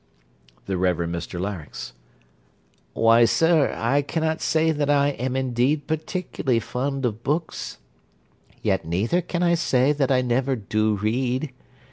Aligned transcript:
THE 0.65 0.79
REVEREND 0.79 1.13
MR 1.13 1.39
LARYNX 1.39 1.93
Why, 2.93 3.23
sir, 3.25 3.71
I 3.77 4.01
cannot 4.01 4.41
say 4.41 4.71
that 4.71 4.89
I 4.89 5.09
am 5.09 5.35
indeed 5.35 5.85
particularly 5.85 6.59
fond 6.59 7.05
of 7.05 7.21
books; 7.21 7.77
yet 8.63 8.83
neither 8.83 9.21
can 9.21 9.43
I 9.43 9.53
say 9.53 9.91
that 9.93 10.11
I 10.11 10.21
never 10.23 10.55
do 10.55 10.95
read. 10.95 11.51